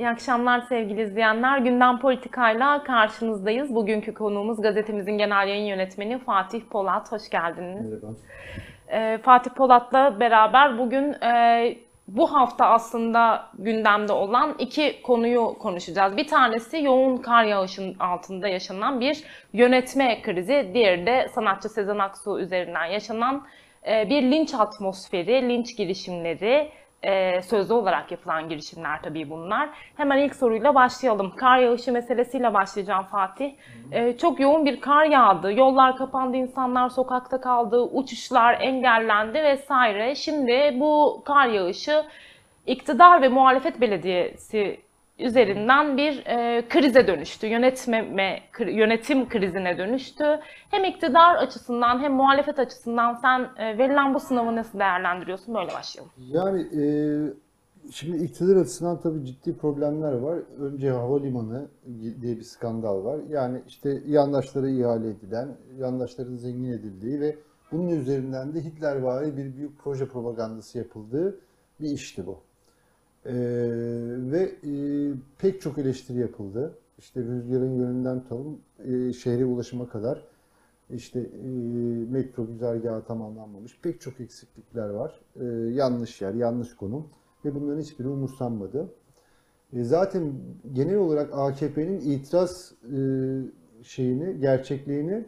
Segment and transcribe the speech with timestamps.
[0.00, 1.58] İyi akşamlar sevgili izleyenler.
[1.58, 3.74] Gündem Politika'yla karşınızdayız.
[3.74, 7.12] Bugünkü konuğumuz gazetemizin genel yayın yönetmeni Fatih Polat.
[7.12, 7.86] Hoş geldiniz.
[7.90, 8.14] Merhaba.
[8.88, 11.76] Ee, Fatih Polat'la beraber bugün e,
[12.08, 16.16] bu hafta aslında gündemde olan iki konuyu konuşacağız.
[16.16, 20.70] Bir tanesi yoğun kar yağışının altında yaşanan bir yönetme krizi.
[20.74, 23.42] Diğeri de sanatçı Sezen Aksu üzerinden yaşanan
[23.88, 26.70] e, bir linç atmosferi, linç girişimleri,
[27.02, 29.70] e, sözlü olarak yapılan girişimler tabii bunlar.
[29.96, 31.32] Hemen ilk soruyla başlayalım.
[31.36, 33.52] Kar yağışı meselesiyle başlayacağım Fatih.
[33.92, 35.52] E, çok yoğun bir kar yağdı.
[35.52, 40.14] Yollar kapandı, insanlar sokakta kaldı, uçuşlar engellendi vesaire.
[40.14, 42.04] Şimdi bu kar yağışı
[42.66, 44.80] iktidar ve muhalefet belediyesi
[45.20, 47.46] üzerinden bir e, krize dönüştü.
[47.46, 50.24] Yönetmeme, kri- yönetim krizine dönüştü.
[50.70, 55.54] Hem iktidar açısından hem muhalefet açısından sen e, verilen bu sınavı nasıl değerlendiriyorsun?
[55.54, 56.12] Böyle başlayalım.
[56.18, 56.82] Yani e,
[57.92, 60.38] şimdi iktidar açısından tabii ciddi problemler var.
[60.60, 61.68] Önce havalimanı
[62.20, 63.20] diye bir skandal var.
[63.28, 67.36] Yani işte yandaşlara ihale edilen, yandaşların zengin edildiği ve
[67.72, 71.40] bunun üzerinden de Hitlervari bir büyük proje propagandası yapıldığı
[71.80, 72.38] bir işti bu.
[73.26, 73.32] E,
[74.32, 74.72] ve e,
[75.38, 76.78] pek çok eleştiri yapıldı.
[76.98, 80.26] İşte rüzgarın yönünden tutalım, e, şehre ulaşıma kadar.
[80.90, 81.46] İşte e,
[82.10, 83.78] metro güzergahı tamamlanmamış.
[83.82, 85.20] Pek çok eksiklikler var.
[85.40, 87.08] E, yanlış yer, yanlış konum
[87.44, 88.88] ve bunların hiçbiri umursanmadı.
[89.72, 90.32] E, zaten
[90.72, 92.98] genel olarak AKP'nin itiraz e,
[93.82, 95.24] şeyini, gerçekliğini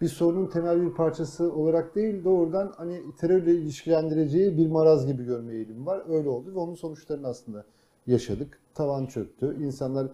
[0.00, 5.54] bir sorunun temel bir parçası olarak değil doğrudan hani terörle ilişkilendireceği bir maraz gibi görme
[5.54, 6.02] eğilimi var.
[6.08, 7.64] Öyle oldu ve onun sonuçlarını aslında
[8.06, 8.58] yaşadık.
[8.74, 9.56] Tavan çöktü.
[9.62, 10.06] İnsanlar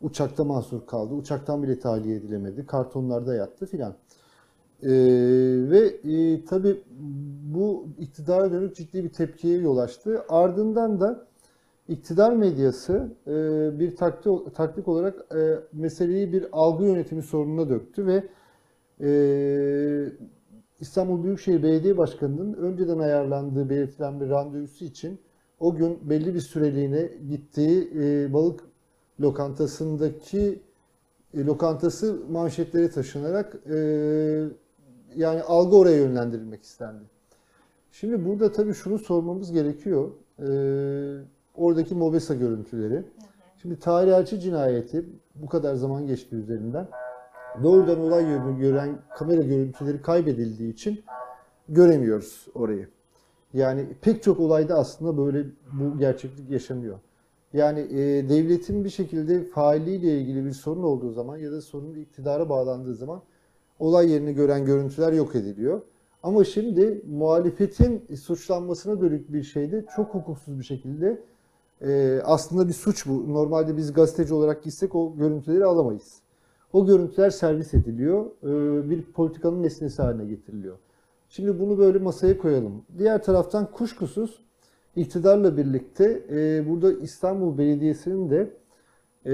[0.00, 1.14] uçakta mahsur kaldı.
[1.14, 2.66] Uçaktan bile tahliye edilemedi.
[2.66, 3.94] Kartonlarda yattı filan.
[4.82, 4.88] Ee,
[5.70, 6.80] ve e, tabii
[7.54, 10.22] bu iktidara dönük ciddi bir tepkiye yol açtı.
[10.28, 11.26] Ardından da
[11.88, 13.32] iktidar medyası e,
[13.78, 18.24] bir taktik, taktik olarak e, meseleyi bir algı yönetimi sorununa döktü ve
[19.00, 19.08] e,
[20.80, 25.20] İstanbul Büyükşehir Belediye Başkanı'nın önceden ayarlandığı belirtilen bir randevusu için
[25.60, 28.60] o gün belli bir süreliğine gittiği e, balık
[29.20, 30.62] lokantasındaki
[31.34, 33.76] e, lokantası manşetleri taşınarak e,
[35.16, 37.04] yani algı oraya yönlendirilmek istendi.
[37.92, 40.10] Şimdi burada tabii şunu sormamız gerekiyor.
[40.38, 40.48] E,
[41.54, 43.02] oradaki MOBESA görüntüleri.
[43.62, 45.04] Şimdi tarihçi cinayeti
[45.34, 46.88] bu kadar zaman geçti üzerinden.
[47.62, 51.04] Doğrudan olay yerini gören kamera görüntüleri kaybedildiği için
[51.68, 52.88] göremiyoruz orayı.
[53.52, 56.98] Yani pek çok olayda aslında böyle bu gerçeklik yaşanıyor.
[57.52, 62.48] Yani e, devletin bir şekilde failiyle ilgili bir sorun olduğu zaman ya da sorun iktidara
[62.48, 63.22] bağlandığı zaman
[63.78, 65.80] olay yerini gören görüntüler yok ediliyor.
[66.22, 71.22] Ama şimdi muhalefetin suçlanmasına dönük bir şeyde çok hukuksuz bir şekilde
[71.80, 73.34] e, aslında bir suç bu.
[73.34, 76.23] Normalde biz gazeteci olarak gitsek o görüntüleri alamayız.
[76.74, 80.76] O görüntüler servis ediliyor, e, bir politikanın nesnesi haline getiriliyor.
[81.28, 82.82] Şimdi bunu böyle masaya koyalım.
[82.98, 84.40] Diğer taraftan kuşkusuz
[84.96, 88.50] iktidarla birlikte e, burada İstanbul Belediyesi'nin de
[89.26, 89.32] e,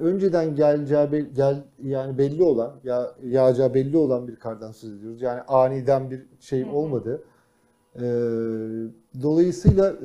[0.00, 5.22] önceden geleceği gel yani belli olan ya yağacağı belli olan bir kardan söz ediyoruz.
[5.22, 7.22] Yani aniden bir şey olmadı.
[9.22, 9.96] Dolayısıyla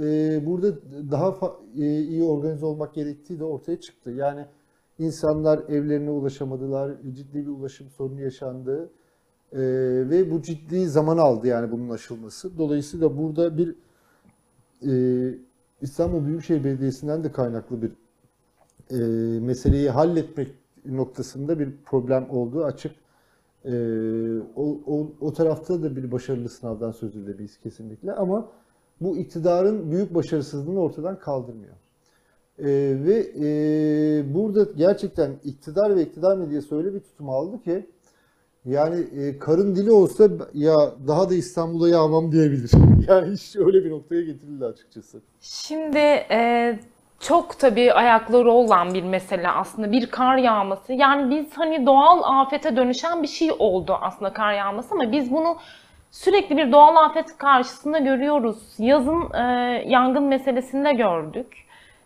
[0.46, 0.68] burada
[1.12, 1.34] daha
[1.76, 4.12] iyi organize olmak gerektiği de ortaya çıktı.
[4.12, 4.46] Yani
[5.00, 8.90] insanlar evlerine ulaşamadılar, ciddi bir ulaşım sorunu yaşandı.
[9.52, 9.60] E,
[10.10, 12.58] ve bu ciddi zaman aldı yani bunun aşılması.
[12.58, 13.76] Dolayısıyla burada bir
[14.88, 14.94] e,
[15.82, 17.92] İstanbul Büyükşehir Belediyesi'nden de kaynaklı bir
[18.92, 18.98] e,
[19.40, 20.52] meseleyi halletmek
[20.86, 22.92] noktasında bir problem olduğu açık.
[23.66, 23.74] E,
[24.56, 28.52] o, o, o tarafta da bir başarılı sınavdan söz edemeyiz kesinlikle ama
[29.02, 31.76] bu iktidarın büyük başarısızlığını ortadan kaldırmıyor.
[32.60, 32.66] E,
[33.06, 37.86] ve e, burada gerçekten iktidar ve iktidar medyası öyle bir tutum aldı ki
[38.66, 40.76] yani e, karın dili olsa ya
[41.08, 42.72] daha da İstanbul'a yağmam diyebilir.
[43.08, 45.22] Yani iş öyle bir noktaya getirildi açıkçası.
[45.42, 45.98] Şimdi
[46.32, 46.80] e,
[47.20, 50.94] çok tabii ayakları olan bir mesele aslında bir kar yağması.
[50.94, 55.58] Yani biz hani doğal afete dönüşen bir şey oldu aslında kar yağması ama biz bunu
[56.12, 58.58] sürekli bir doğal afet karşısında görüyoruz.
[58.78, 59.44] Yazın e,
[59.88, 61.63] yangın meselesinde gördük.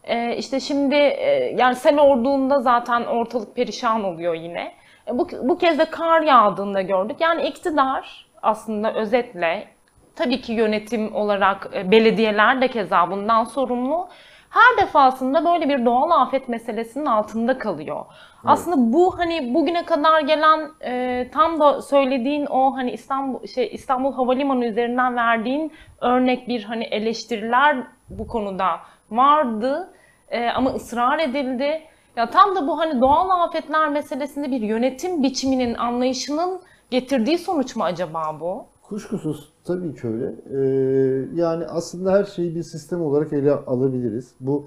[0.08, 4.74] E, işte şimdi e, yani sel orduğunda zaten ortalık perişan oluyor yine.
[5.08, 7.18] E, bu, bu kez de kar yağdığında gördük.
[7.20, 9.68] Yani iktidar aslında özetle
[10.16, 14.08] tabii ki yönetim olarak e, belediyeler de keza bundan sorumlu.
[14.50, 18.06] Her defasında böyle bir doğal afet meselesinin altında kalıyor.
[18.46, 24.14] Aslında bu hani bugüne kadar gelen e, tam da söylediğin o hani İstanbul şey İstanbul
[24.14, 27.78] Havalimanı üzerinden verdiğin örnek bir hani eleştiriler
[28.10, 28.80] bu konuda
[29.12, 29.94] vardı.
[30.30, 31.82] E, ama ısrar edildi.
[32.16, 36.60] Ya tam da bu hani doğal afetler meselesinde bir yönetim biçiminin anlayışının
[36.90, 38.66] getirdiği sonuç mu acaba bu?
[38.84, 40.26] Kuşkusuz tabii ki öyle.
[40.26, 44.32] Ee, yani aslında her şeyi bir sistem olarak ele alabiliriz.
[44.40, 44.66] Bu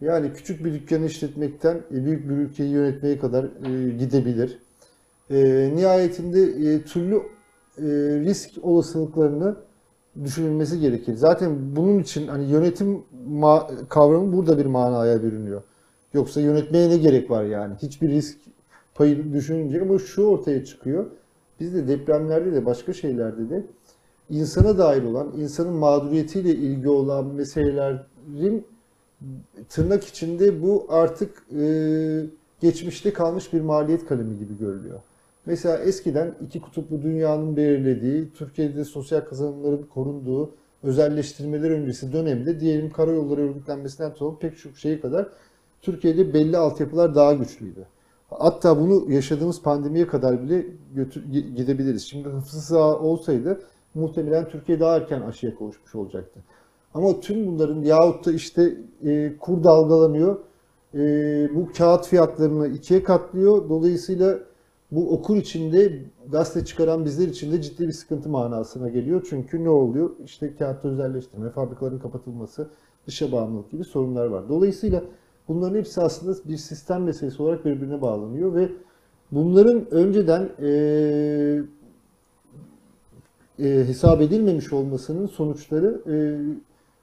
[0.00, 4.58] yani küçük bir dükkanı işletmekten e, büyük bir ülkeyi yönetmeye kadar e, gidebilir.
[5.30, 5.36] E,
[5.76, 7.16] nihayetinde e, türlü
[7.78, 7.84] e,
[8.24, 9.56] risk olasılıklarını
[10.24, 11.14] düşünülmesi gerekir.
[11.14, 13.02] Zaten bunun için hani yönetim
[13.88, 15.62] kavramı burada bir manaya bürünüyor.
[16.14, 17.74] Yoksa yönetmeye ne gerek var yani?
[17.82, 18.38] Hiçbir risk
[18.94, 21.06] payı düşününce ama şu ortaya çıkıyor.
[21.60, 23.66] Biz de depremlerde de başka şeylerde de
[24.30, 28.66] insana dair olan, insanın mağduriyetiyle ilgili olan meselelerin
[29.68, 31.66] tırnak içinde bu artık e,
[32.60, 35.00] geçmişte kalmış bir maliyet kalemi gibi görülüyor.
[35.46, 40.50] Mesela eskiden iki kutuplu dünyanın belirlediği, Türkiye'de sosyal kazanımların korunduğu,
[40.82, 45.28] özelleştirmeler öncesi dönemde diyelim karayolları örgütlenmesinden tutun pek çok şeye kadar
[45.82, 47.86] Türkiye'de belli altyapılar daha güçlüydü.
[48.30, 51.24] Hatta bunu yaşadığımız pandemiye kadar bile götür,
[51.56, 52.02] gidebiliriz.
[52.02, 53.60] Şimdi hıfzı sağ olsaydı
[53.94, 56.40] muhtemelen Türkiye daha erken aşıya kavuşmuş olacaktı.
[56.94, 60.38] Ama tüm bunların yahut da işte e, kur dalgalanıyor,
[60.94, 61.00] e,
[61.54, 63.68] bu kağıt fiyatlarını ikiye katlıyor.
[63.68, 64.38] Dolayısıyla
[64.90, 65.92] bu okur içinde
[66.28, 69.26] gazete çıkaran bizler için de ciddi bir sıkıntı manasına geliyor.
[69.30, 70.10] Çünkü ne oluyor?
[70.24, 72.68] İşte kağıtta özelleştirme, fabrikaların kapatılması,
[73.06, 74.48] dışa bağımlılık gibi sorunlar var.
[74.48, 75.02] Dolayısıyla
[75.48, 78.68] bunların hepsi aslında bir sistem meselesi olarak birbirine bağlanıyor ve
[79.32, 80.68] bunların önceden e,
[83.58, 86.16] e, hesap edilmemiş olmasının sonuçları e,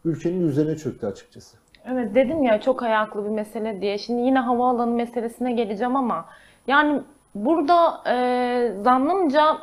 [0.05, 1.57] ülkenin üzerine çöktü açıkçası.
[1.85, 3.97] Evet dedim ya çok ayaklı bir mesele diye.
[3.97, 6.25] Şimdi yine havaalanı meselesine geleceğim ama
[6.67, 7.01] yani
[7.35, 9.57] burada e, zannımca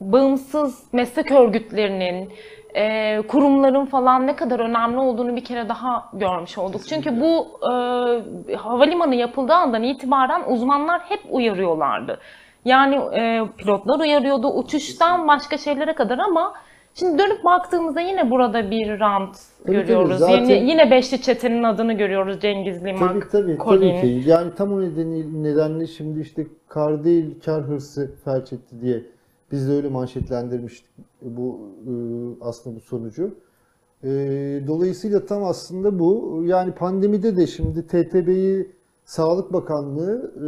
[0.00, 2.32] bağımsız meslek örgütlerinin,
[2.74, 6.80] e, kurumların falan ne kadar önemli olduğunu bir kere daha görmüş olduk.
[6.88, 12.20] Çünkü bu e, havalimanı yapıldığı andan itibaren uzmanlar hep uyarıyorlardı.
[12.64, 16.52] Yani e, pilotlar uyarıyordu uçuştan başka şeylere kadar ama
[16.98, 20.08] şimdi dönüp baktığımızda yine burada bir rant Tabii, görüyoruz.
[20.08, 23.96] tabii, zaten- Yine, yine Beşli Çete'nin adını görüyoruz Cengiz Limak, Tabii tabii, Colin.
[23.96, 24.30] tabii ki.
[24.30, 29.02] Yani tam o nedeni, nedenle şimdi işte kar değil kar hırsı felç etti diye
[29.52, 30.90] biz de öyle manşetlendirmiştik
[31.22, 31.92] bu e,
[32.44, 33.34] aslında bu sonucu.
[34.04, 34.08] E,
[34.66, 36.42] Dolayısıyla tam aslında bu.
[36.46, 38.70] Yani pandemide de şimdi TTB'yi
[39.04, 40.46] Sağlık Bakanlığı e,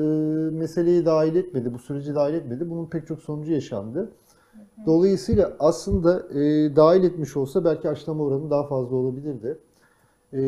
[0.57, 2.71] meseleyi dahil etmedi, bu süreci dahil etmedi.
[2.71, 4.13] Bunun pek çok sonucu yaşandı.
[4.87, 9.59] Dolayısıyla aslında e, dahil etmiş olsa belki aşılama oranı daha fazla olabilirdi.
[10.33, 10.39] E,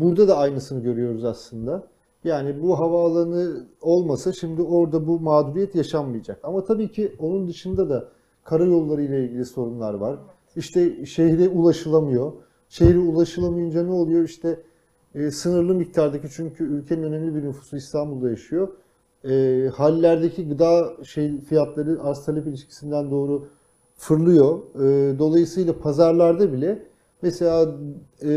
[0.00, 1.86] burada da aynısını görüyoruz aslında.
[2.24, 6.38] Yani bu havaalanı olmasa şimdi orada bu mağduriyet yaşanmayacak.
[6.42, 8.08] Ama tabii ki onun dışında da
[8.44, 10.18] karayolları ile ilgili sorunlar var.
[10.56, 12.32] İşte şehre ulaşılamıyor.
[12.68, 14.24] Şehre ulaşılamayınca ne oluyor?
[14.24, 14.62] İşte
[15.14, 18.68] e, sınırlı miktardaki çünkü ülkenin önemli bir nüfusu İstanbul'da yaşıyor.
[19.24, 23.48] E, hallerdeki gıda şey fiyatları arz talep ilişkisinden doğru
[24.02, 24.58] fırlıyor.
[24.74, 26.78] E, dolayısıyla pazarlarda bile
[27.22, 27.62] mesela
[28.22, 28.28] e,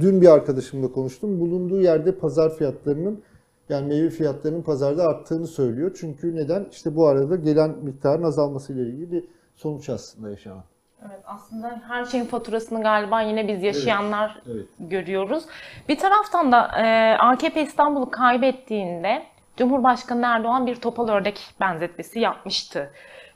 [0.00, 1.40] dün bir arkadaşımla konuştum.
[1.40, 3.22] Bulunduğu yerde pazar fiyatlarının
[3.68, 5.96] yani meyve fiyatlarının pazarda arttığını söylüyor.
[6.00, 6.66] Çünkü neden?
[6.70, 9.24] İşte bu arada gelen miktarın azalmasıyla ilgili bir
[9.56, 10.64] sonuç aslında yaşanan.
[11.06, 14.66] Evet, aslında her şeyin faturasını galiba yine biz yaşayanlar Evet.
[14.80, 15.44] görüyoruz.
[15.88, 19.22] Bir taraftan da e, AKP İstanbul'u kaybettiğinde
[19.56, 22.90] Cumhurbaşkanı Erdoğan bir topal ördek benzetmesi yapmıştı.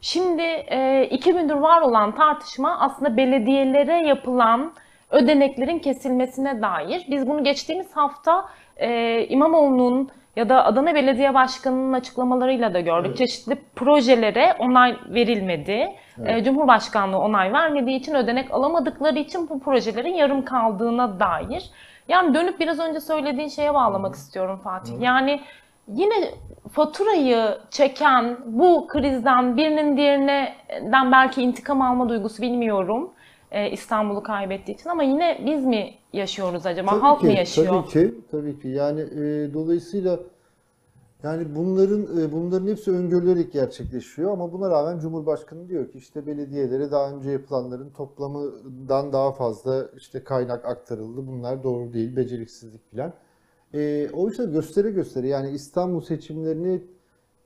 [0.04, 4.73] Şimdi e, iki gündür var olan tartışma aslında belediyelere yapılan
[5.11, 7.06] ödeneklerin kesilmesine dair.
[7.11, 8.44] Biz bunu geçtiğimiz hafta
[8.76, 13.06] e, İmamoğlu'nun ya da Adana Belediye Başkanı'nın açıklamalarıyla da gördük.
[13.08, 13.18] Evet.
[13.18, 15.92] Çeşitli projelere onay verilmedi.
[16.25, 21.70] E, Cumhurbaşkanlığı onay vermediği için ödenek alamadıkları için bu projelerin yarım kaldığına dair.
[22.08, 25.00] Yani dönüp biraz önce söylediğin şeye bağlamak istiyorum Fatih.
[25.00, 25.40] Yani
[25.88, 26.34] yine
[26.72, 33.10] faturayı çeken bu krizden birinin diğerinden belki intikam alma duygusu bilmiyorum.
[33.50, 36.90] e, İstanbul'u kaybettiği için ama yine biz mi yaşıyoruz acaba?
[36.90, 37.68] Tabii Halk ki, mı yaşıyor?
[37.68, 38.68] Tabii ki, tabii ki.
[38.68, 40.18] Yani e, dolayısıyla
[41.22, 46.90] yani bunların e, bunların hepsi öngörülerek gerçekleşiyor ama buna rağmen Cumhurbaşkanı diyor ki işte belediyelere
[46.90, 51.26] daha önce yapılanların toplamından daha fazla işte kaynak aktarıldı.
[51.26, 53.12] Bunlar doğru değil, beceriksizlik filan.
[53.74, 56.82] E, oysa göstere göstere yani İstanbul seçimlerini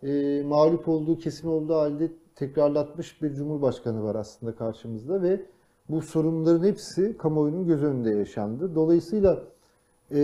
[0.02, 5.40] e, mağlup olduğu kesin olduğu halde tekrarlatmış bir Cumhurbaşkanı var aslında karşımızda ve
[5.88, 8.74] bu sorunların hepsi kamuoyunun göz önünde yaşandı.
[8.74, 9.42] Dolayısıyla
[10.14, 10.20] e,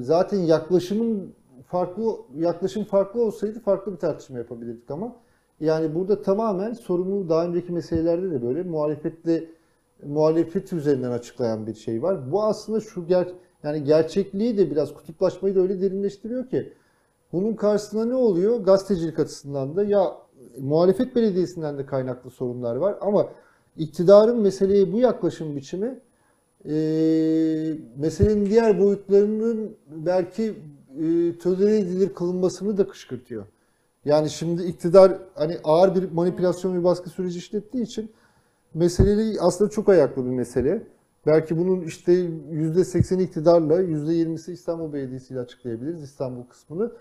[0.00, 1.34] zaten yaklaşımın
[1.66, 5.16] farklı yaklaşım farklı olsaydı farklı bir tartışma yapabilirdik ama
[5.60, 9.44] yani burada tamamen sorunu daha önceki meselelerde de böyle muhalefetle
[10.06, 12.32] muhalefet üzerinden açıklayan bir şey var.
[12.32, 13.28] Bu aslında şu ger
[13.64, 16.72] Yani gerçekliği de biraz kutuplaşmayı da öyle derinleştiriyor ki
[17.32, 18.60] bunun karşısında ne oluyor?
[18.60, 20.16] Gazetecilik açısından da ya
[20.58, 23.28] muhalefet belediyesinden de kaynaklı sorunlar var ama
[23.76, 26.00] iktidarın meseleye bu yaklaşım biçimi
[26.64, 26.74] e,
[27.96, 30.54] meselenin diğer boyutlarının belki
[31.02, 33.44] e, tolere edilir kılınmasını da kışkırtıyor.
[34.04, 38.10] Yani şimdi iktidar hani ağır bir manipülasyon ve baskı süreci işlettiği için
[38.74, 40.82] meseleyi aslında çok ayaklı bir mesele.
[41.26, 46.92] Belki bunun işte %80'i iktidarla, %20'si İstanbul Belediyesi ile açıklayabiliriz İstanbul kısmını.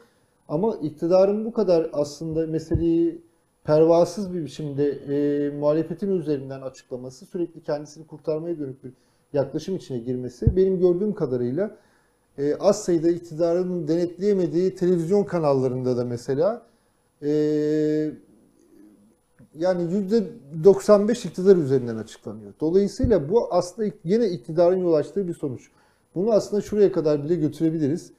[0.47, 3.21] Ama iktidarın bu kadar aslında meseleyi
[3.63, 8.93] pervasız bir biçimde e, muhalefetin üzerinden açıklaması, sürekli kendisini kurtarmaya dönük bir
[9.33, 11.77] yaklaşım içine girmesi benim gördüğüm kadarıyla
[12.37, 16.65] e, az sayıda iktidarın denetleyemediği televizyon kanallarında da mesela
[17.21, 17.31] e,
[19.59, 20.07] yani
[20.63, 22.53] %95 iktidar üzerinden açıklanıyor.
[22.59, 25.69] Dolayısıyla bu aslında yine iktidarın yol açtığı bir sonuç.
[26.15, 28.11] Bunu aslında şuraya kadar bile götürebiliriz.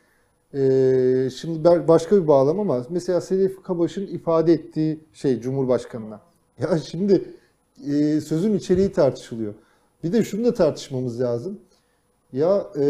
[0.55, 6.21] Ee, şimdi başka bir bağlam ama mesela Sedef Kabaş'ın ifade ettiği şey Cumhurbaşkanı'na.
[6.59, 7.25] Ya şimdi
[7.87, 9.55] e, sözün içeriği tartışılıyor.
[10.05, 11.59] Bir de şunu da tartışmamız lazım.
[12.33, 12.85] Ya e,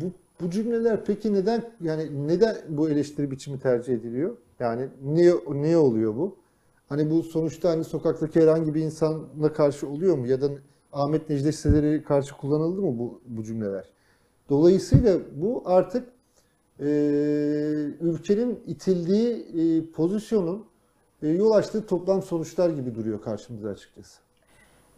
[0.00, 4.36] bu bu cümleler peki neden yani neden bu eleştiri biçimi tercih ediliyor?
[4.60, 6.36] Yani niye niye oluyor bu?
[6.90, 10.26] Hani bu sonuçta hani sokaktaki herhangi bir insanla karşı oluyor mu?
[10.26, 10.50] Ya da
[10.92, 13.84] Ahmet Necdet Seler'e karşı kullanıldı mı bu, bu cümleler?
[14.48, 16.08] Dolayısıyla bu artık
[16.80, 16.86] e,
[18.00, 20.64] ülkenin itildiği e, pozisyonun
[21.22, 24.20] e, yol açtığı toplam sonuçlar gibi duruyor karşımıza açıkçası.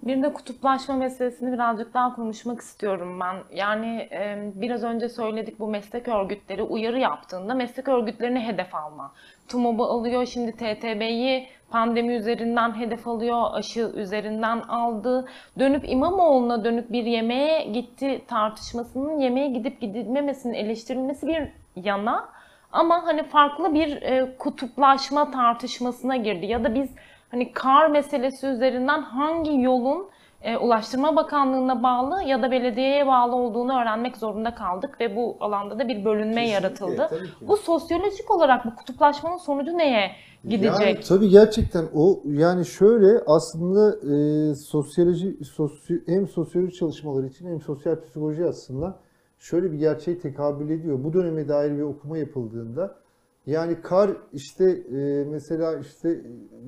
[0.02, 3.36] Bir de kutuplaşma meselesini birazcık daha konuşmak istiyorum ben.
[3.56, 9.12] Yani e, biraz önce söyledik bu meslek örgütleri uyarı yaptığında meslek örgütlerini hedef alma.
[9.48, 15.28] TUMOB'u alıyor, şimdi TTB'yi pandemi üzerinden hedef alıyor, aşı üzerinden aldı.
[15.58, 22.28] Dönüp İmamoğlu'na dönüp bir yemeğe gitti tartışmasının yemeğe gidip gidilmemesinin eleştirilmesi bir yana
[22.72, 26.90] ama hani farklı bir e, kutuplaşma tartışmasına girdi ya da biz
[27.32, 30.06] hani kar meselesi üzerinden hangi yolun
[30.42, 35.78] e, Ulaştırma Bakanlığı'na bağlı ya da belediyeye bağlı olduğunu öğrenmek zorunda kaldık ve bu alanda
[35.78, 37.10] da bir bölünme Kesinlikle, yaratıldı.
[37.40, 40.10] Bu sosyolojik olarak bu kutuplaşmanın sonucu neye
[40.44, 40.80] gidecek?
[40.80, 47.60] Yani tabii gerçekten o yani şöyle aslında e, sosyoloji sosyo, hem sosyoloji çalışmaları için hem
[47.60, 48.98] sosyal psikoloji aslında
[49.38, 51.04] şöyle bir gerçeğe tekabül ediyor.
[51.04, 53.01] Bu döneme dair bir okuma yapıldığında
[53.46, 56.20] yani kar işte e, mesela işte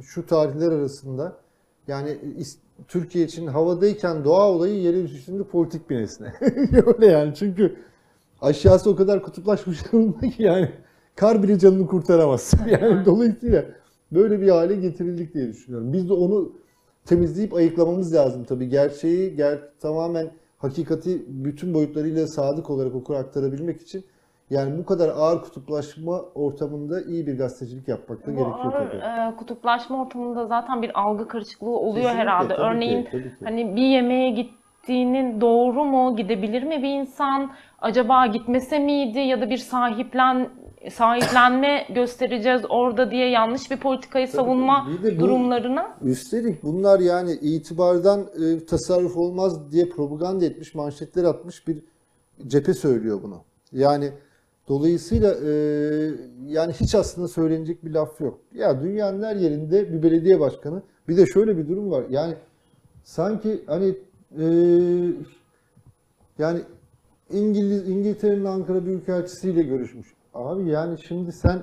[0.02, 1.36] şu tarihler arasında
[1.88, 2.18] yani
[2.88, 6.32] Türkiye için havadayken doğa olayı yere üstünde politik bir nesne.
[6.86, 7.76] Öyle yani çünkü
[8.40, 10.72] aşağısı o kadar kutuplaşmış durumda ki yani
[11.16, 12.52] kar bile canını kurtaramaz.
[12.66, 13.64] Yani dolayısıyla
[14.12, 15.92] böyle bir hale getirildik diye düşünüyorum.
[15.92, 16.52] Biz de onu
[17.04, 18.68] temizleyip ayıklamamız lazım tabii.
[18.68, 24.04] Gerçeği ger tamamen hakikati bütün boyutlarıyla sadık olarak okura aktarabilmek için
[24.50, 29.32] yani bu kadar ağır kutuplaşma ortamında iyi bir gazetecilik yapmak da Bu gerekiyor ağır tabii.
[29.32, 32.54] e, kutuplaşma ortamında zaten bir algı karışıklığı oluyor Kesinlikle, herhalde.
[32.54, 33.44] ki, Örneğin tabii ki.
[33.44, 37.50] hani bir yemeğe gittiğinin doğru mu, gidebilir mi bir insan?
[37.80, 40.48] Acaba gitmese miydi ya da bir sahiplen
[40.90, 48.20] sahiplenme göstereceğiz orada diye yanlış bir politikayı savunma Bir bu- durumlarına Üstelik bunlar yani itibardan
[48.20, 51.78] e, tasarruf olmaz diye propaganda etmiş, manşetler atmış bir
[52.46, 53.36] cephe söylüyor bunu.
[53.72, 54.10] Yani
[54.68, 55.50] dolayısıyla e,
[56.46, 58.38] yani hiç aslında söylenecek bir laf yok.
[58.54, 60.82] Ya dünyanın her yerinde bir belediye başkanı.
[61.08, 62.04] Bir de şöyle bir durum var.
[62.10, 62.34] Yani
[63.04, 63.94] sanki hani
[64.38, 64.44] e,
[66.38, 66.60] yani
[67.30, 70.14] İngiliz İngiltere'nin Ankara Büyükelçisiyle görüşmüş.
[70.34, 71.62] Abi yani şimdi sen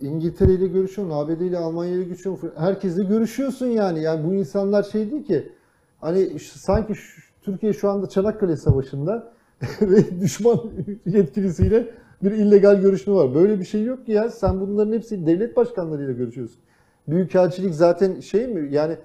[0.00, 2.52] İngiltere ile görüşüyorsun, ABD ile Almanya ile görüşüyorsun.
[2.56, 4.02] Herkesle görüşüyorsun yani.
[4.02, 5.52] Yani bu insanlar şey değil ki.
[6.00, 9.32] Hani sanki şu- Türkiye şu anda Çanakkale Savaşı'nda
[9.80, 10.60] ve düşman
[11.06, 11.90] yetkilisiyle
[12.22, 13.34] bir illegal görüşme var.
[13.34, 14.30] Böyle bir şey yok ki ya.
[14.30, 16.60] Sen bunların hepsi devlet başkanlarıyla görüşüyorsun.
[17.08, 18.74] Büyükelçilik zaten şey mi?
[18.74, 18.96] Yani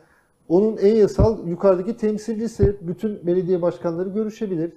[0.50, 4.74] onun en yasal yukarıdaki temsilcisi bütün belediye başkanları görüşebilir.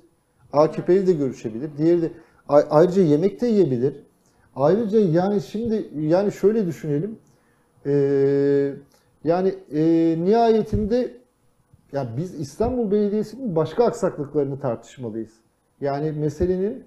[0.53, 1.71] AKP'li de görüşebilir.
[1.79, 2.11] Diğeri de
[2.49, 4.03] ayrıca yemek de yiyebilir.
[4.57, 7.19] Ayrıca yani şimdi yani şöyle düşünelim.
[7.87, 8.73] Ee,
[9.25, 9.83] yani e,
[10.19, 11.11] nihayetinde
[11.93, 15.33] ya biz İstanbul Belediyesi'nin başka aksaklıklarını tartışmalıyız.
[15.81, 16.85] Yani meselenin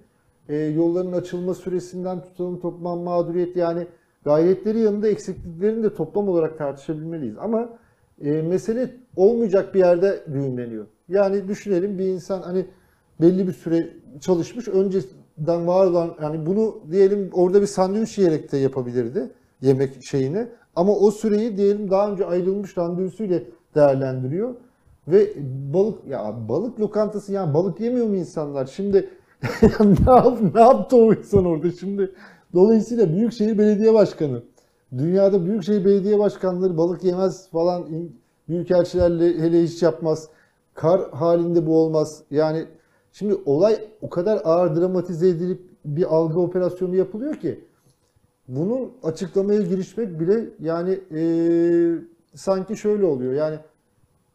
[0.49, 3.87] e, yolların açılma süresinden tutalım toplam mağduriyet yani
[4.25, 7.37] gayretleri yanında eksikliklerini de toplam olarak tartışabilmeliyiz.
[7.37, 7.69] Ama
[8.21, 10.85] e, mesele olmayacak bir yerde düğümleniyor.
[11.09, 12.65] Yani düşünelim bir insan hani
[13.21, 13.89] belli bir süre
[14.21, 20.47] çalışmış önceden var olan yani bunu diyelim orada bir sandviç yiyerek de yapabilirdi yemek şeyini.
[20.75, 23.39] Ama o süreyi diyelim daha önce ayrılmış randevusuyla
[23.75, 24.55] değerlendiriyor.
[25.07, 25.33] Ve
[25.73, 28.65] balık ya balık lokantası yani balık yemiyor mu insanlar?
[28.65, 29.09] Şimdi
[29.81, 32.11] ne, ne yaptı o insan orada şimdi?
[32.53, 34.43] Dolayısıyla Büyükşehir Belediye Başkanı,
[34.97, 37.85] dünyada Büyükşehir Belediye Başkanları balık yemez falan,
[38.47, 40.29] büyükelçilerle hele hiç yapmaz.
[40.73, 42.23] Kar halinde bu olmaz.
[42.31, 42.65] Yani
[43.11, 47.59] şimdi olay o kadar ağır dramatize edilip bir algı operasyonu yapılıyor ki
[48.47, 51.95] bunun açıklamaya girişmek bile yani eee,
[52.35, 53.33] sanki şöyle oluyor.
[53.33, 53.57] Yani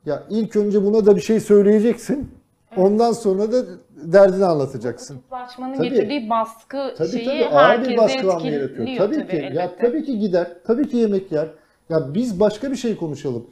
[0.07, 2.29] ya ilk önce buna da bir şey söyleyeceksin.
[2.77, 3.65] Ondan sonra da
[3.97, 5.17] derdini anlatacaksın.
[5.17, 5.91] Kutuplaşmanın Tabii.
[5.91, 8.97] getirdiği baskı Tabii şeyi tabii ağır bir herkese baskılanma yaratıyor.
[8.99, 9.37] Tabii, ki.
[9.37, 9.77] Ya elbette.
[9.87, 10.49] tabii ki gider.
[10.67, 11.49] Tabii ki yemek yer.
[11.89, 13.47] Ya biz başka bir şey konuşalım.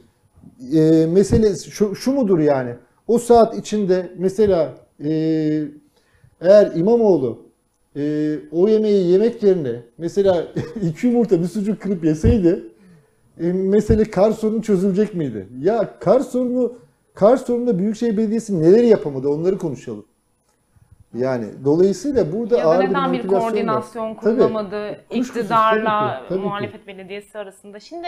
[0.73, 2.75] Ee, mesele şu, şu mudur yani?
[3.07, 5.09] O saat içinde mesela e,
[6.41, 7.39] eğer İmamoğlu
[7.95, 10.47] e, o yemeği yemek yerine mesela
[10.81, 12.63] iki yumurta bir sucuk kırıp yeseydi
[13.41, 15.47] e, mesele kar sorunu çözülecek miydi?
[15.59, 16.73] Ya kar sorunu
[17.15, 20.05] kar sorununda Büyükşehir Belediyesi neleri yapamadı onları konuşalım.
[21.13, 23.39] Yani dolayısıyla burada Ya ağır bir neden bir var.
[23.41, 24.19] koordinasyon Tabii.
[24.19, 26.45] kurulamadı Kuşkusuz, iktidarla tabii ki, tabii ki.
[26.45, 27.79] muhalefet belediyesi arasında.
[27.79, 28.07] Şimdi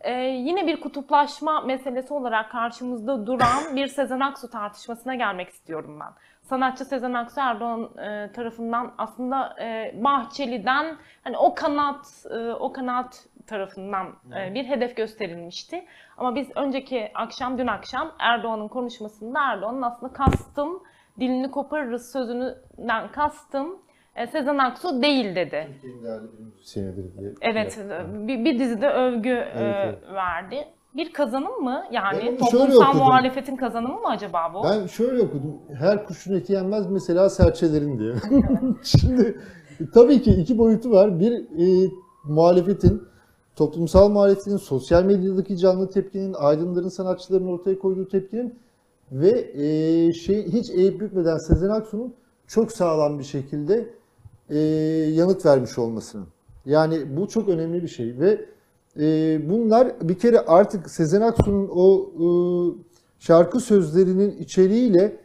[0.00, 6.08] e, yine bir kutuplaşma meselesi olarak karşımızda duran bir Sezen Aksu tartışmasına gelmek istiyorum ben.
[6.42, 13.24] Sanatçı Sezen Aksu Erdoğan e, tarafından aslında e, Bahçeli'den hani o kanat e, o kanat
[13.46, 15.84] tarafından e, bir hedef gösterilmişti.
[16.16, 20.82] Ama biz önceki akşam dün akşam Erdoğan'ın konuşmasında Erdoğan'ın aslında kastım
[21.20, 23.78] dilini koparırız sözünden kastım
[24.16, 25.68] e, Sezen Aksu değil dedi.
[25.72, 27.34] Türkiye'nin değerli bir müzisyenidir diye.
[27.40, 29.98] Evet, bir, bir dizide övgü e, evet.
[30.14, 30.68] verdi.
[30.96, 31.84] Bir kazanım mı?
[31.92, 34.64] Yani toplumsal muhalefetin kazanımı mı acaba bu?
[34.64, 35.58] Ben şöyle okudum.
[35.78, 38.14] Her kuşun eti yenmez mesela serçelerin diye.
[38.82, 39.40] Şimdi
[39.94, 41.20] tabii ki iki boyutu var.
[41.20, 41.90] Bir e,
[42.24, 43.02] muhalefetin,
[43.56, 48.58] toplumsal muhalefetin, sosyal medyadaki canlı tepkinin, aydınların, sanatçıların ortaya koyduğu tepkinin
[49.12, 52.14] ve e, şey hiç eğip bükmeden Sezen Aksu'nun
[52.46, 53.94] çok sağlam bir şekilde
[54.50, 54.58] e,
[55.14, 56.26] yanıt vermiş olmasının.
[56.66, 58.44] Yani bu çok önemli bir şey ve
[59.00, 62.26] e, bunlar bir kere artık Sezen Aksu'nun o e,
[63.18, 65.16] şarkı sözlerinin içeriğiyle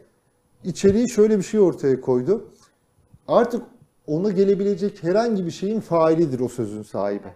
[0.64, 2.44] içeriği şöyle bir şey ortaya koydu.
[3.28, 3.62] Artık
[4.06, 7.28] ona gelebilecek herhangi bir şeyin failidir o sözün sahibi.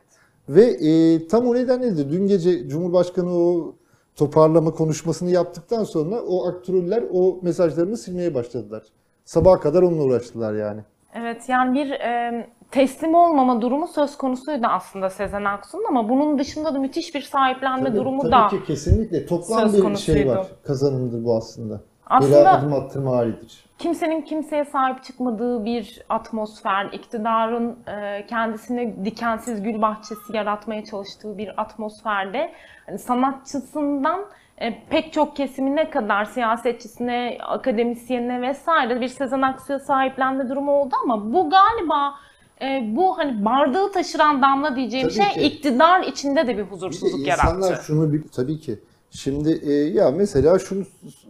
[0.49, 3.75] Ve e, tam o nedenle de dün gece Cumhurbaşkanı o
[4.17, 8.83] toparlama konuşmasını yaptıktan sonra o aktörler o mesajlarını silmeye başladılar.
[9.25, 10.81] Sabaha kadar onunla uğraştılar yani.
[11.15, 16.75] Evet yani bir e, teslim olmama durumu söz konusuydu aslında Sezen Aksu'nun ama bunun dışında
[16.75, 20.47] da müthiş bir sahiplenme Tabii, durumu tabii da ki kesinlikle toplam bir şey var.
[20.63, 21.81] Kazanımdır bu aslında.
[22.07, 23.65] Aslında- Aslında adım attırma halidir.
[23.79, 31.61] kimsenin kimseye sahip çıkmadığı bir atmosfer, iktidarın e, kendisine dikensiz gül bahçesi yaratmaya çalıştığı bir
[31.61, 32.53] atmosferde
[32.87, 34.21] hani sanatçısından
[34.59, 41.33] e, pek çok kesimine kadar siyasetçisine, akademisyenine vesaire bir Sezen Aksu'ya sahiplenme durumu oldu ama
[41.33, 42.15] bu galiba
[42.63, 45.41] e, bu hani bardağı taşıran damla diyeceğim Tabii şey ki.
[45.41, 47.85] iktidar içinde de bir Bir huzursuzluk insanlar yarattı.
[47.85, 48.79] şunu bil tabii ki.
[49.17, 50.85] Şimdi e, ya mesela şunu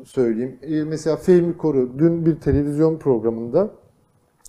[0.04, 0.58] söyleyeyim.
[0.62, 3.70] E, mesela Fehmi Koru dün bir televizyon programında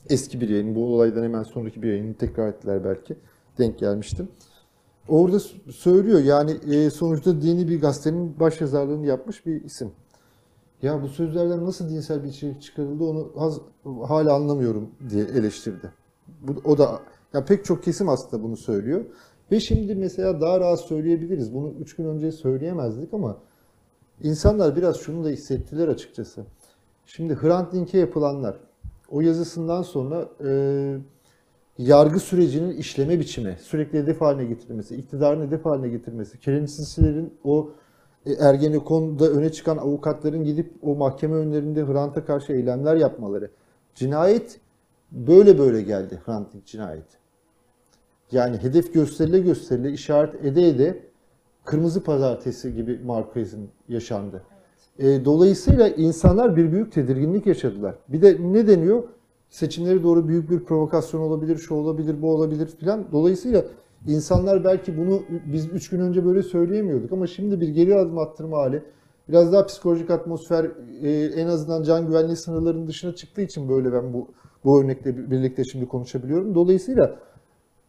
[0.10, 3.15] eski bir yayın, bu olaydan hemen sonraki bir yayını tekrar ettiler belki.
[3.58, 4.28] Denk gelmiştim.
[5.08, 5.39] Orada
[5.71, 9.91] söylüyor yani e, sonuçta dini bir gazetenin başyazarlığını yapmış bir isim.
[10.82, 13.60] Ya bu sözlerden nasıl dinsel bir içerik çıkarıldı onu az,
[14.08, 15.91] hala anlamıyorum diye eleştirdi.
[16.41, 17.00] Bu, o da
[17.34, 19.06] ya pek çok kesim aslında bunu söylüyor.
[19.52, 21.54] Ve şimdi mesela daha rahat söyleyebiliriz.
[21.54, 23.38] Bunu üç gün önce söyleyemezdik ama
[24.24, 26.46] insanlar biraz şunu da hissettiler açıkçası.
[27.06, 28.58] Şimdi Hrant Dink'e yapılanlar,
[29.10, 30.52] o yazısından sonra e,
[31.78, 37.70] yargı sürecinin işleme biçimi, sürekli hedef haline getirilmesi, iktidarın hedef haline getirmesi, Kerençsizlerin o
[38.26, 43.52] e, Ergenekon'da öne çıkan avukatların gidip o mahkeme önlerinde Hrant'a karşı eylemler yapmaları.
[43.96, 44.60] Cinayet
[45.12, 47.18] böyle böyle geldi Hrant Dink cinayeti.
[48.32, 51.00] Yani hedef gösterile gösterile işaret ede ede
[51.66, 54.44] kırmızı pazartesi gibi Marquez'in yaşandı.
[55.00, 57.96] E, dolayısıyla insanlar bir büyük tedirginlik yaşadılar.
[58.10, 59.04] Bir de ne deniyor?
[59.50, 63.06] Seçimleri doğru büyük bir provokasyon olabilir, şu olabilir, bu olabilir filan.
[63.12, 63.66] Dolayısıyla
[64.08, 68.58] insanlar belki bunu biz üç gün önce böyle söyleyemiyorduk ama şimdi bir geri adım attırma
[68.58, 68.84] hali,
[69.30, 74.13] biraz daha psikolojik atmosfer e, en azından can güvenliği sınırlarının dışına çıktığı için böyle ben
[74.13, 74.28] bu
[74.66, 76.56] bu örnekle birlikte şimdi konuşabiliyorum.
[76.56, 77.20] Dolayısıyla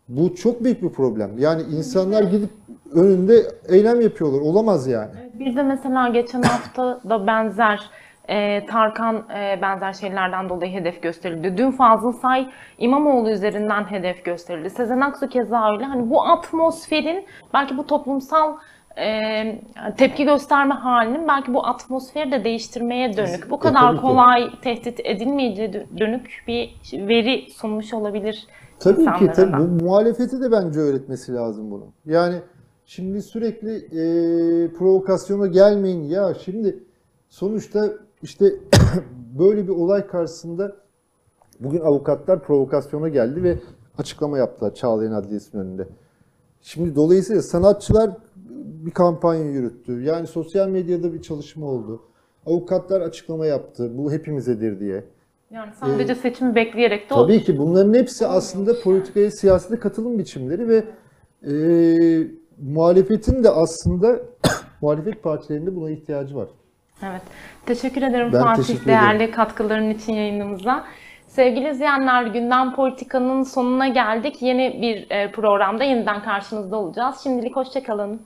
[0.09, 1.31] bu çok büyük bir problem.
[1.39, 2.51] Yani insanlar gidip
[2.95, 3.35] önünde
[3.69, 4.41] eylem yapıyorlar.
[4.41, 5.11] Olamaz yani.
[5.35, 7.81] Bir de mesela geçen hafta da benzer
[8.29, 11.55] e, Tarkan e, benzer şeylerden dolayı hedef gösterildi.
[11.57, 12.47] Dün Fazıl Say
[12.79, 14.71] İmamoğlu üzerinden hedef gösterildi.
[14.71, 15.85] Sezen Aksu keza öyle.
[15.85, 18.57] Hani bu atmosferin belki bu toplumsal
[18.99, 19.59] e,
[19.97, 25.69] tepki gösterme halinin belki bu atmosferi de değiştirmeye dönük, bu E, kadar kolay tehdit edilmeyeceği
[25.69, 28.47] dö- dönük bir veri sunmuş olabilir
[28.81, 31.87] Tabii ki tabii bu muhalefeti de bence öğretmesi lazım bunu.
[32.07, 32.43] Yani
[32.87, 34.03] şimdi sürekli e,
[34.73, 36.85] provokasyona gelmeyin ya şimdi
[37.29, 37.91] sonuçta
[38.23, 38.55] işte
[39.39, 40.77] böyle bir olay karşısında
[41.61, 43.59] bugün avukatlar provokasyona geldi ve
[43.99, 45.89] açıklama yaptılar Çağlayan Adliyesi'nin önünde.
[46.61, 48.11] Şimdi dolayısıyla sanatçılar
[48.87, 50.03] bir kampanya yürüttü.
[50.03, 52.03] Yani sosyal medyada bir çalışma oldu.
[52.47, 53.99] Avukatlar açıklama yaptı.
[53.99, 55.05] Bu hepimizedir diye.
[55.51, 60.69] Yani sadece seçimi bekleyerek de Ee, Tabii ki bunların hepsi aslında politikaya, siyasete katılım biçimleri
[60.69, 60.85] ve
[61.43, 61.53] e,
[62.63, 64.21] muhalefetin de aslında
[64.81, 66.49] muhalefet partilerinde buna ihtiyacı var.
[67.03, 67.23] Evet.
[67.67, 70.85] Teşekkür ederim Ben Fatih teşekkür değerli katkıların için yayınımıza.
[71.27, 74.43] Sevgili izleyenler, Gündem Politika'nın sonuna geldik.
[74.43, 77.17] Yeni bir e, programda yeniden karşınızda olacağız.
[77.23, 78.21] Şimdilik hoşçakalın.